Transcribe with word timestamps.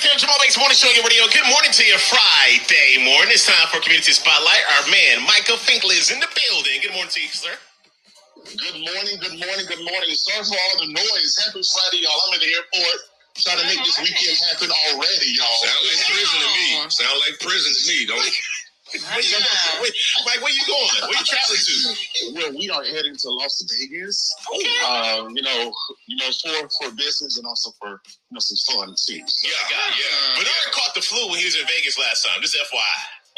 FM, 0.00 0.16
Jamal 0.16 0.40
Bates 0.40 0.56
Morning 0.56 0.72
Show, 0.72 0.88
your 0.96 1.04
radio. 1.04 1.28
Good 1.28 1.44
morning 1.52 1.76
to 1.76 1.84
you, 1.84 1.92
Friday 2.00 3.04
morning. 3.04 3.36
It's 3.36 3.44
time 3.44 3.68
for 3.68 3.84
Community 3.84 4.16
Spotlight. 4.16 4.64
Our 4.80 4.88
man, 4.88 5.20
Michael 5.28 5.60
Finkley, 5.60 6.00
is 6.00 6.08
in 6.08 6.16
the 6.24 6.30
building. 6.32 6.80
Good 6.80 6.96
morning 6.96 7.12
to 7.12 7.20
you, 7.20 7.28
sir. 7.28 7.52
Good 8.48 8.80
morning, 8.80 9.20
good 9.20 9.36
morning, 9.36 9.66
good 9.68 9.84
morning. 9.84 10.08
Sorry 10.16 10.40
for 10.48 10.56
all 10.56 10.76
the 10.80 10.96
noise. 10.96 11.32
Happy 11.44 11.60
Friday, 11.60 12.00
y'all. 12.00 12.16
I'm 12.16 12.32
in 12.32 12.40
the 12.40 12.48
airport 12.48 12.96
trying 13.44 13.60
to 13.60 13.66
make 13.68 13.84
this 13.84 14.00
weekend 14.00 14.40
happen 14.48 14.72
already, 14.88 15.36
y'all. 15.36 15.60
Sound 15.68 15.84
like 15.84 16.00
prison 16.08 16.38
to 16.40 16.48
me. 16.48 16.68
Sound 16.88 17.16
like 17.20 17.34
prison 17.44 17.68
to 17.68 17.82
me, 17.92 17.98
don't 18.08 18.24
it? 18.94 19.02
Wait, 19.82 19.94
Mike, 20.26 20.40
where 20.42 20.52
you 20.52 20.64
going? 20.66 20.90
Where 21.08 21.18
you 21.18 21.26
traveling 21.26 21.62
to? 21.62 21.74
Well, 22.34 22.50
we 22.58 22.70
are 22.70 22.84
heading 22.84 23.16
to 23.16 23.28
Las 23.30 23.62
Vegas. 23.70 24.34
Okay. 24.54 24.78
Um, 24.86 25.30
you 25.36 25.42
know, 25.42 25.72
you 26.06 26.16
know, 26.16 26.30
for 26.42 26.68
for 26.80 26.88
business 26.96 27.38
and 27.38 27.46
also 27.46 27.70
for 27.80 28.00
you 28.04 28.32
know 28.34 28.40
some 28.40 28.58
fun 28.74 28.88
too. 28.96 29.20
So, 29.26 29.48
Yeah, 29.48 29.78
yeah. 29.98 30.42
I 30.42 30.70
caught 30.72 30.94
the 30.94 31.02
flu 31.02 31.28
when 31.30 31.38
he 31.38 31.44
was 31.46 31.56
in 31.56 31.66
Vegas 31.66 31.98
last 31.98 32.24
time. 32.26 32.40
Just 32.42 32.56
FYI. 32.56 32.80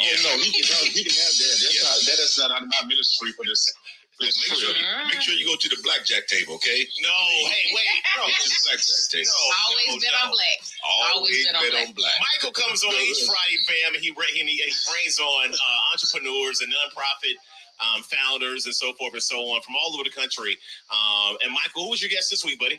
Oh 0.00 0.04
no, 0.24 0.30
he 0.42 0.50
can 0.50 0.64
have, 0.64 0.86
he 0.88 1.04
can 1.04 1.12
have 1.12 1.34
that. 1.38 1.56
That's 1.62 1.76
Yeah. 1.76 1.84
not 1.88 1.98
that 2.06 2.18
is 2.22 2.38
not 2.38 2.50
out 2.50 2.62
of 2.62 2.68
my 2.68 2.88
ministry 2.88 3.32
for 3.32 3.44
this. 3.44 3.72
This 4.20 4.36
Make 4.48 4.58
sure, 4.58 4.74
make 5.08 5.20
sure 5.20 5.34
you 5.34 5.46
go 5.46 5.56
to 5.56 5.68
the 5.68 5.80
blackjack 5.82 6.26
table, 6.28 6.54
okay? 6.60 6.86
No, 7.00 7.16
hey, 7.48 7.64
wait, 7.72 7.98
bro. 8.16 8.26
To 8.28 8.48
the 8.48 8.60
blackjack 8.68 9.04
table. 9.10 9.32
No, 9.32 9.42
Always 9.64 9.88
no, 9.88 9.94
bet 9.98 10.12
no. 10.12 10.20
on 10.22 10.30
black. 10.30 10.58
Always 10.84 11.12
Always 11.16 11.40
bet 11.46 11.56
on 11.56 11.62
bet 11.62 11.74
on 11.88 11.92
black. 11.96 12.16
Michael 12.20 12.54
comes 12.54 12.80
on 12.84 12.92
each 12.92 13.24
Friday, 13.30 13.58
fam, 13.66 13.94
and 13.96 14.02
he, 14.02 14.12
he, 14.12 14.42
he 14.44 14.74
brings 14.86 15.16
on 15.18 15.46
uh, 15.50 15.80
entrepreneurs 15.92 16.60
and 16.60 16.70
nonprofit 16.70 17.36
um, 17.82 18.02
founders 18.02 18.66
and 18.66 18.74
so 18.74 18.92
forth 18.94 19.12
and 19.12 19.22
so 19.22 19.40
on 19.50 19.60
from 19.62 19.74
all 19.76 19.94
over 19.94 20.04
the 20.04 20.14
country. 20.14 20.56
Um, 20.92 21.36
and 21.42 21.50
Michael, 21.52 21.84
who 21.84 21.90
was 21.90 22.02
your 22.02 22.10
guest 22.10 22.30
this 22.30 22.44
week, 22.44 22.60
buddy? 22.60 22.78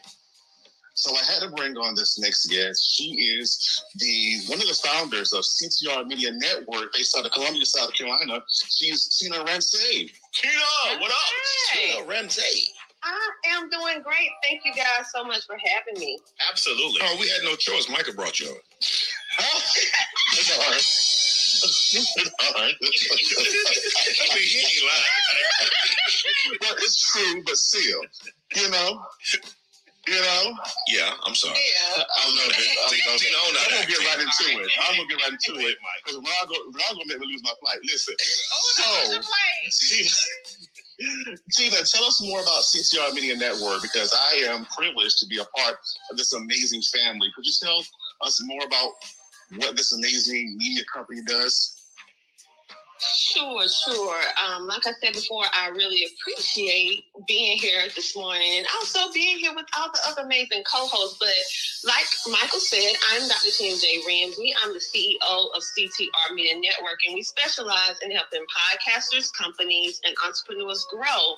So 0.96 1.12
I 1.16 1.24
had 1.32 1.42
to 1.42 1.50
bring 1.56 1.76
on 1.78 1.96
this 1.96 2.20
next 2.20 2.46
guest. 2.48 2.96
She 2.96 3.14
is 3.40 3.84
the 3.96 4.42
one 4.48 4.62
of 4.62 4.68
the 4.68 4.80
founders 4.86 5.34
of 5.34 5.44
CTR 5.44 6.06
Media 6.06 6.32
Network 6.34 6.94
based 6.94 7.18
out 7.18 7.26
of 7.26 7.32
Columbia, 7.32 7.66
South 7.66 7.94
Carolina. 7.94 8.44
She's 8.70 9.18
Tina 9.18 9.44
Ramsay. 9.44 10.12
Tina, 10.34 11.00
what 11.00 11.10
up? 11.10 11.18
Hey. 11.72 11.94
Tina 11.94 12.08
Ramsay. 12.08 12.72
I 13.04 13.30
am 13.50 13.70
doing 13.70 14.02
great. 14.02 14.30
Thank 14.48 14.62
you 14.63 14.74
guys 14.74 15.12
so 15.13 15.24
much 15.26 15.46
for 15.46 15.58
having 15.58 16.00
me. 16.00 16.20
Absolutely. 16.50 17.02
Oh, 17.04 17.18
we 17.20 17.28
had 17.28 17.44
no 17.44 17.55
choice. 17.55 17.90
Michael 17.90 18.13
brought 18.13 18.40
you 18.40 18.48
on. 18.48 18.55
It's 18.85 20.57
Alright. 20.57 20.85
Alright. 22.55 22.76
I 22.82 22.85
mean, 24.35 24.48
he 24.48 24.60
ain't 24.60 24.84
lying. 24.84 26.57
well, 26.62 26.76
it's 26.78 27.12
true, 27.12 27.44
but 27.46 27.57
still, 27.57 28.02
you 28.55 28.70
know, 28.70 29.02
you 30.07 30.20
know, 30.20 30.54
Yeah, 30.90 31.13
I'm 31.26 31.35
sorry. 31.35 31.55
Yeah. 31.55 32.04
I 32.04 32.26
love 32.27 32.51
it. 32.51 32.59
I 32.59 32.90
Tina, 32.91 33.12
love 33.12 33.20
Tina, 33.20 33.37
it. 33.37 33.43
own 33.48 33.54
that 33.54 33.63
I'm 33.63 33.71
gonna 33.71 33.87
get 33.87 33.99
act. 34.01 34.10
right 34.10 34.21
into 34.23 34.45
it. 34.63 34.71
I'm 34.84 34.95
gonna 34.98 35.07
get 35.10 35.20
right 35.23 35.34
into 35.34 35.51
Wait, 35.55 35.71
it. 35.71 35.77
Mike. 35.79 36.01
Because 36.04 36.18
Ron 36.20 36.43
go, 36.49 36.55
Ron 36.76 36.91
gonna 36.98 37.07
make 37.07 37.20
me 37.20 37.27
lose 37.27 37.43
my 37.43 37.55
flight. 37.62 37.79
Listen, 37.84 38.15
Oh, 38.20 39.07
so 39.07 39.15
no, 39.15 39.21
play. 39.23 39.71
Tina, 39.71 41.37
Tina, 41.51 41.77
tell 41.85 42.04
us 42.05 42.21
more 42.21 42.41
about 42.41 42.63
CTR 42.63 43.13
Media 43.13 43.35
Network 43.35 43.82
because 43.82 44.13
I 44.13 44.43
am 44.48 44.65
privileged 44.76 45.20
to 45.20 45.27
be 45.27 45.40
a 45.40 45.45
part 45.57 45.76
of 46.12 46.17
this 46.17 46.34
amazing 46.34 46.82
family. 46.82 47.29
Could 47.35 47.45
you 47.45 47.54
tell 47.62 47.84
us 48.21 48.41
more 48.43 48.63
about 48.65 48.91
what 49.57 49.76
this 49.76 49.91
amazing 49.93 50.57
media 50.57 50.84
company 50.93 51.21
does? 51.26 51.82
Sure, 53.12 53.68
sure. 53.68 54.21
Um, 54.46 54.68
like 54.68 54.85
I 54.87 54.91
said 55.01 55.13
before, 55.13 55.43
I 55.54 55.70
really 55.70 56.05
appreciate 56.05 57.05
being 57.27 57.57
here 57.57 57.82
this 57.95 58.15
morning 58.15 58.57
and 58.57 58.68
also 58.76 59.12
being 59.13 59.37
here 59.40 59.54
with 59.55 59.65
all 59.77 59.90
the 59.91 59.99
other 60.07 60.21
amazing 60.23 60.63
co-hosts. 60.63 61.18
But 61.20 61.34
like 61.85 62.05
Michael 62.40 62.60
said, 62.60 62.93
I'm 63.12 63.27
Dr. 63.27 63.51
Tina 63.57 63.77
J. 63.77 64.01
Ramsay. 64.07 64.53
I'm 64.63 64.73
the 64.73 64.79
CEO 64.79 65.47
of 65.56 65.62
CTR 65.62 66.35
Media 66.35 66.56
Network, 66.56 67.00
and 67.06 67.16
we 67.16 67.23
specialize 67.23 68.00
in 68.03 68.12
helping 68.12 68.45
podcasters, 68.50 69.34
companies, 69.34 70.00
and 70.06 70.16
entrepreneurs 70.25 70.85
grow 70.89 71.35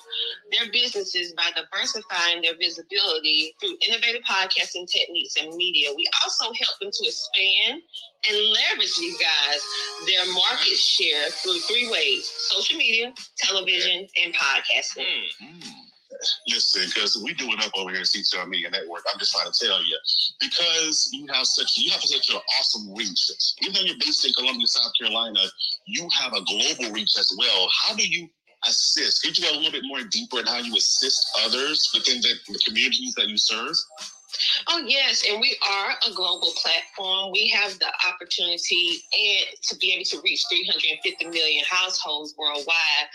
their 0.52 0.70
businesses 0.72 1.32
by 1.34 1.50
diversifying 1.54 2.42
their 2.42 2.56
visibility 2.56 3.54
through 3.60 3.76
innovative 3.88 4.22
podcasting 4.22 4.86
techniques 4.86 5.36
and 5.40 5.54
media. 5.56 5.90
We 5.96 6.06
also 6.24 6.46
help 6.46 6.78
them 6.80 6.90
to 6.92 7.06
expand 7.06 7.82
and 8.28 8.36
leverage 8.36 8.96
you 8.98 9.16
guys 9.18 9.60
their 10.06 10.26
market 10.32 10.76
share 10.76 11.30
through 11.30 11.58
three 11.60 11.88
ways 11.90 12.26
social 12.26 12.78
media, 12.78 13.12
television, 13.38 14.06
and 14.22 14.34
podcasting. 14.34 15.24
Hmm. 15.40 15.60
Listen, 16.48 16.82
because 16.86 17.20
we 17.22 17.34
do 17.34 17.50
it 17.50 17.64
up 17.64 17.72
over 17.76 17.90
here 17.90 18.00
at 18.00 18.06
CTR 18.06 18.48
Media 18.48 18.70
Network. 18.70 19.02
I'm 19.12 19.18
just 19.18 19.32
trying 19.32 19.50
to 19.50 19.66
tell 19.66 19.82
you 19.84 19.98
because 20.40 21.10
you 21.12 21.26
have 21.32 21.46
such 21.46 21.76
you 21.76 21.90
have 21.90 22.00
such 22.00 22.30
an 22.30 22.40
awesome 22.58 22.94
reach. 22.94 23.30
Even 23.62 23.74
though 23.74 23.80
you're 23.82 24.00
based 24.00 24.24
in 24.24 24.32
Columbia, 24.32 24.66
South 24.66 24.92
Carolina, 24.98 25.40
you 25.86 26.08
have 26.18 26.32
a 26.32 26.42
global 26.44 26.92
reach 26.92 27.12
as 27.18 27.30
well. 27.38 27.68
How 27.82 27.94
do 27.94 28.08
you 28.08 28.28
assist? 28.64 29.22
Could 29.22 29.38
you 29.38 29.44
go 29.44 29.50
a 29.52 29.56
little 29.56 29.72
bit 29.72 29.84
more 29.84 30.00
deeper 30.10 30.40
in 30.40 30.46
how 30.46 30.58
you 30.58 30.74
assist 30.76 31.26
others 31.44 31.90
within 31.92 32.20
the, 32.20 32.34
the 32.48 32.58
communities 32.66 33.14
that 33.16 33.28
you 33.28 33.36
serve? 33.36 33.74
Yes, 34.84 35.24
and 35.28 35.40
we 35.40 35.56
are 35.66 35.90
a 36.06 36.14
global 36.14 36.52
platform. 36.56 37.32
We 37.32 37.48
have 37.48 37.78
the 37.78 37.88
opportunity 38.08 39.02
and 39.12 39.46
to 39.62 39.76
be 39.76 39.92
able 39.94 40.04
to 40.04 40.20
reach 40.22 40.44
350 40.50 41.26
million 41.26 41.64
households 41.68 42.34
worldwide, 42.36 43.08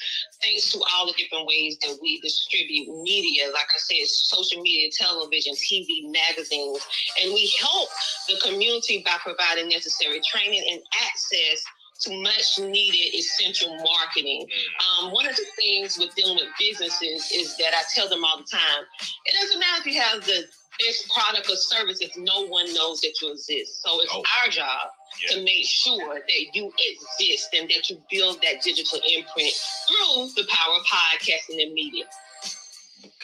thanks 0.44 0.72
to 0.72 0.80
all 0.94 1.06
the 1.06 1.14
different 1.14 1.46
ways 1.46 1.78
that 1.82 1.98
we 2.02 2.20
distribute 2.22 2.88
media. 3.04 3.52
Like 3.54 3.70
I 3.74 3.78
said, 3.78 4.08
social 4.08 4.62
media, 4.62 4.90
television, 4.92 5.54
TV, 5.54 6.12
magazines, 6.12 6.80
and 7.22 7.34
we 7.34 7.54
help 7.60 7.90
the 8.28 8.40
community 8.42 9.04
by 9.06 9.18
providing 9.22 9.70
necessary 9.70 10.22
training 10.26 10.64
and 10.72 10.82
access 11.04 11.64
to 12.02 12.22
much 12.22 12.60
needed 12.60 13.16
essential 13.16 13.78
marketing. 13.78 14.48
Um, 14.82 15.12
one 15.12 15.28
of 15.28 15.36
the 15.36 15.46
things 15.56 15.98
with 15.98 16.16
dealing 16.16 16.36
with 16.36 16.50
businesses 16.60 17.32
is 17.32 17.56
that 17.58 17.74
I 17.76 17.84
tell 17.94 18.10
them 18.10 18.26
all 18.26 18.38
the 18.38 18.44
time, 18.44 18.86
it 19.26 19.36
doesn't 19.40 19.60
matter 19.60 19.82
if 19.82 19.86
you 19.86 20.02
have 20.02 20.26
the 20.26 20.46
best 20.86 21.09
product 21.09 21.50
or 21.50 21.56
service 21.56 22.00
if 22.02 22.16
no 22.18 22.46
one 22.47 22.72
knows 22.74 23.02
that 23.02 23.14
you 23.22 23.31
exist. 23.31 23.81
So 23.84 24.00
it's 24.02 24.12
Oh. 24.14 24.24
our 24.44 24.52
job 24.52 24.90
Yeah. 25.22 25.36
to 25.36 25.44
make 25.44 25.68
sure 25.68 26.16
that 26.16 26.46
you 26.56 26.74
exist 26.80 27.50
and 27.53 27.69
that 27.69 27.90
you 27.90 28.02
build 28.09 28.42
that 28.42 28.62
digital 28.64 29.00
imprint 29.00 29.53
through 29.88 30.31
the 30.36 30.46
power 30.50 30.75
of 30.75 30.86
podcasting 30.86 31.62
and 31.62 31.74
media. 31.74 32.06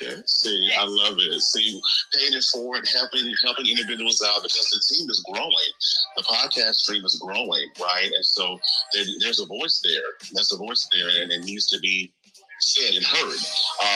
Okay. 0.01 0.22
See, 0.25 0.72
I 0.78 0.84
love 0.85 1.17
it. 1.19 1.40
See, 1.41 1.79
paying 2.13 2.34
it 2.34 2.44
forward, 2.51 2.88
helping 2.88 3.34
helping 3.44 3.67
individuals 3.67 4.22
out 4.25 4.41
because 4.44 4.69
the 4.69 4.96
team 4.96 5.09
is 5.09 5.23
growing. 5.31 5.72
The 6.16 6.23
podcast 6.23 6.75
stream 6.75 7.03
is 7.06 7.16
growing, 7.16 7.69
right? 7.79 8.12
And 8.13 8.25
so 8.25 8.59
there, 8.94 9.06
there's 9.19 9.40
a 9.40 9.46
voice 9.46 9.79
there. 9.84 10.17
There's 10.34 10.51
a 10.51 10.57
voice 10.57 10.88
there, 10.91 11.09
and 11.22 11.31
it 11.31 11.44
needs 11.46 11.67
to 11.67 11.79
be 11.79 12.12
said 12.59 12.96
and 12.96 13.06
heard. 13.06 13.38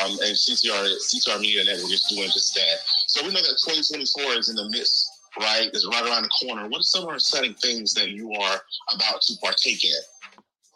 Um, 0.06 0.12
and 0.22 0.38
CTR 0.38 0.86
CTR 1.00 1.40
Media 1.40 1.64
Network 1.64 1.92
is 1.92 2.02
doing 2.10 2.30
just 2.32 2.54
that. 2.56 2.78
So 3.12 3.28
we 3.28 3.34
know 3.34 3.42
that 3.42 3.60
2024 3.68 4.40
is 4.40 4.48
in 4.48 4.56
the 4.56 4.70
midst, 4.70 5.12
right? 5.38 5.70
Is 5.74 5.86
right 5.92 6.08
around 6.08 6.24
the 6.24 6.30
corner. 6.30 6.70
What 6.70 6.80
are 6.80 6.84
some 6.84 7.04
of 7.04 7.10
the 7.10 7.16
exciting 7.16 7.56
things 7.56 7.94
that 7.96 8.12
you 8.12 8.32
are 8.32 8.62
about 8.96 9.20
to 9.24 9.34
partake 9.44 9.84
in? 9.84 10.00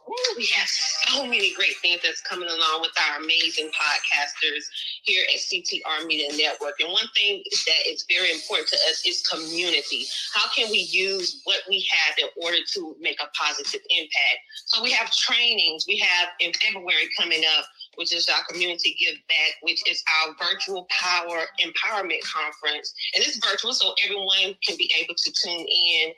Ooh, 0.08 0.36
we 0.38 0.46
have 0.54 0.68
so 0.68 1.26
many 1.26 1.54
great 1.56 1.78
things 1.82 2.02
that's 2.04 2.22
coming 2.22 2.48
along 2.48 2.82
with 2.82 2.92
our 3.08 3.24
amazing 3.24 3.72
podcasters 3.72 4.68
here 5.04 5.24
at 5.34 5.40
CTR 5.40 6.06
Media 6.06 6.28
Network. 6.38 6.76
And 6.80 6.92
one 6.92 7.08
thing 7.16 7.42
that 7.66 7.88
is 7.88 8.06
very 8.12 8.32
important 8.32 8.68
to 8.68 8.76
us 8.92 9.02
is 9.08 9.24
community. 9.26 10.06
How 10.34 10.48
can 10.54 10.70
we 10.70 10.80
use 10.92 11.42
what 11.46 11.62
we 11.70 11.88
have 11.90 12.18
in 12.20 12.28
order 12.44 12.58
to 12.74 12.96
make 13.00 13.18
a 13.22 13.32
positive 13.34 13.82
impact? 13.98 14.40
So 14.66 14.84
we 14.84 14.92
have 14.92 15.10
trainings. 15.10 15.86
We 15.88 15.98
have 16.00 16.30
in 16.42 16.52
February 16.54 17.10
coming 17.18 17.42
up, 17.58 17.66
which 17.96 18.14
is 18.14 18.28
our 18.30 18.44
community 18.50 18.96
give 19.00 19.16
back, 19.28 19.58
which 19.62 19.82
is 19.90 20.04
our 20.26 20.36
virtual 20.40 20.88
power 20.90 21.44
empowerment 21.64 22.22
conference. 22.22 22.94
And 23.16 23.24
it's 23.24 23.38
virtual, 23.46 23.74
so 23.74 23.94
everyone 24.04 24.56
can 24.66 24.78
be 24.78 24.92
able 25.02 25.16
to 25.16 25.32
tune 25.32 25.66
in. 25.66 26.14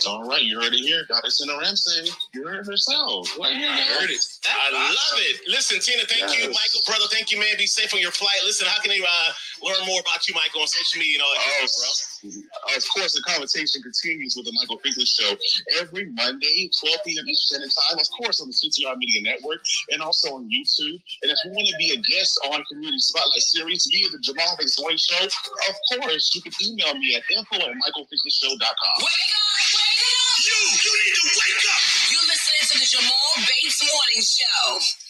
All 0.07 0.23
right, 0.27 0.41
you 0.41 0.59
heard 0.59 0.73
it 0.73 0.79
here. 0.79 1.03
Goddess 1.07 1.37
Tina 1.37 1.57
Ramsay. 1.57 2.09
You 2.33 2.47
heard 2.47 2.61
it 2.61 2.65
herself. 2.65 3.27
Well, 3.37 3.51
you 3.51 3.67
I 3.67 3.81
heard 3.99 4.09
it. 4.09 4.21
I 4.47 4.71
love 4.71 5.19
it. 5.19 5.41
Listen, 5.47 5.79
Tina, 5.79 6.03
thank 6.07 6.31
you, 6.37 6.47
Michael, 6.49 6.81
brother. 6.87 7.05
Thank 7.11 7.31
you, 7.31 7.39
man. 7.39 7.53
Be 7.57 7.67
safe 7.67 7.93
on 7.93 7.99
your 8.01 8.11
flight. 8.11 8.39
Listen, 8.43 8.67
how 8.67 8.81
can 8.81 8.89
they 8.89 9.03
uh, 9.03 9.29
learn 9.61 9.85
more 9.85 9.99
about 9.99 10.27
you, 10.27 10.33
Michael, 10.33 10.61
on 10.61 10.67
social 10.67 10.99
media 10.99 11.19
and 11.19 11.23
all 11.23 11.33
that 11.35 11.43
Oh, 11.61 11.67
bro? 11.67 12.77
Of 12.77 12.85
course, 12.93 13.13
the 13.17 13.23
conversation 13.25 13.81
continues 13.81 14.37
with 14.37 14.45
the 14.45 14.53
Michael 14.53 14.77
Finkley 14.79 15.05
Show 15.09 15.33
every 15.81 16.05
Monday, 16.13 16.69
12 16.69 16.97
p.m. 17.05 17.25
Eastern 17.27 17.65
Standard 17.65 17.73
Time, 17.73 17.97
of 17.97 18.07
course, 18.21 18.39
on 18.41 18.47
the 18.47 18.53
CTR 18.53 18.95
Media 18.97 19.21
Network 19.25 19.61
and 19.89 20.01
also 20.01 20.37
on 20.37 20.45
YouTube. 20.45 21.01
And 21.25 21.33
if 21.33 21.37
you 21.43 21.51
want 21.51 21.67
to 21.67 21.77
be 21.77 21.97
a 21.97 21.99
guest 22.01 22.39
on 22.49 22.63
Community 22.69 22.99
Spotlight 22.99 23.41
Series 23.41 23.89
via 23.89 24.09
the 24.13 24.19
Jamal 24.21 24.53
McSwain 24.57 24.97
Show, 25.01 25.25
of 25.25 25.75
course, 25.99 26.29
you 26.33 26.41
can 26.41 26.53
email 26.61 26.93
me 26.97 27.15
at 27.15 27.23
info 27.35 27.57
at 27.57 27.73
michaelfinkleyshow.com. 27.73 28.95
Wake 29.01 29.33
you 30.61 30.93
need 30.93 31.15
to 31.17 31.25
wake 31.25 31.63
up. 31.73 31.81
You're 32.11 32.27
listening 32.29 32.63
to 32.69 32.75
the 32.79 32.85
Jamal 32.85 33.31
Bates 33.49 33.81
Morning 33.81 34.21
Show. 34.21 35.00